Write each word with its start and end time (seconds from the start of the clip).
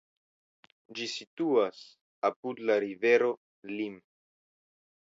Ĝi 0.99 1.07
situas 1.11 1.83
apud 2.31 2.65
la 2.71 2.81
rivero 2.89 3.33
Lim. 3.77 4.05